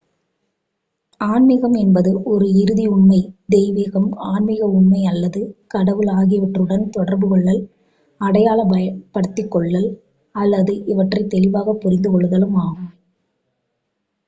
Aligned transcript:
ஆன்மீகம் 1.21 1.75
என்பது 1.81 2.11
ஒரு 2.27 2.45
இறுதி 2.61 2.85
உண்மை 2.87 3.19
தெய்வீகம் 3.49 4.07
ஆன்மீக 4.29 4.61
உண்மை 4.71 5.01
அல்லது 5.05 5.41
கடவுள் 5.67 6.09
ஆகியவற்றுடன் 6.13 6.85
தொடர்பு 6.89 7.27
கொள்ளல் 7.27 7.61
அடையாளப் 8.21 8.73
படுத்திக்கொள்ளல் 9.15 9.89
அல்லது 10.35 10.75
இவற்றை 10.87 11.21
தெளிவாகப் 11.27 11.81
புரித்துக்கொள்ளுதலாகும் 11.83 12.65